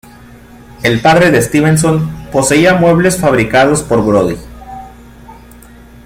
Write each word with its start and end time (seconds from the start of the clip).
El 0.81 0.99
padre 0.99 1.29
de 1.29 1.37
Stevenson 1.39 2.09
poseía 2.31 2.73
muebles 2.73 3.19
fabricados 3.19 3.83
por 3.83 4.03
Brodie. 4.03 4.39